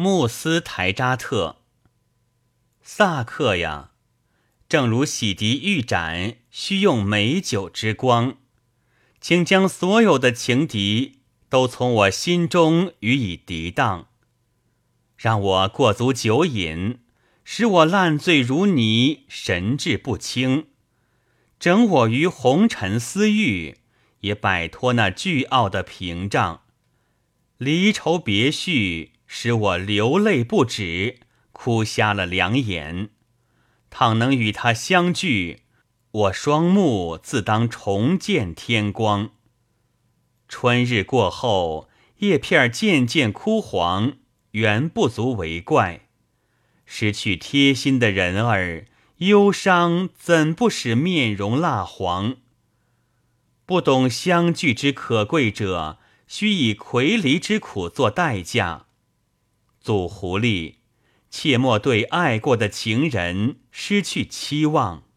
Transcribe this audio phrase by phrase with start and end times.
[0.00, 1.56] 穆斯台扎特，
[2.80, 3.90] 萨克呀，
[4.68, 8.36] 正如洗涤玉盏需用美酒之光，
[9.20, 14.06] 请将所有的情敌都从我心中予以涤荡，
[15.16, 17.00] 让我过足酒瘾，
[17.42, 20.68] 使我烂醉如泥，神志不清，
[21.58, 23.78] 整我于红尘私欲，
[24.20, 26.62] 也摆脱那倨傲的屏障，
[27.56, 29.17] 离愁别绪。
[29.28, 31.20] 使我流泪不止，
[31.52, 33.10] 哭瞎了两眼。
[33.90, 35.60] 倘能与他相聚，
[36.10, 39.30] 我双目自当重见天光。
[40.48, 41.88] 春日过后，
[42.18, 44.14] 叶片渐渐枯黄，
[44.52, 46.08] 原不足为怪。
[46.86, 48.86] 失去贴心的人儿，
[49.18, 52.36] 忧伤怎不使面容蜡黄？
[53.66, 58.86] 不懂相聚之可贵者，须以魁离之苦作代价。
[59.80, 60.76] 祖狐狸，
[61.30, 65.07] 切莫对爱过的情人失去期望。